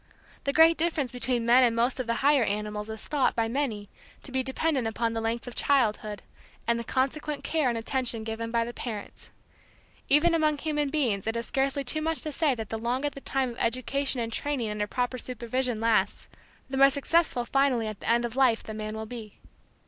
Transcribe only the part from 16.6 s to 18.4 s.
the more successful finally at the end of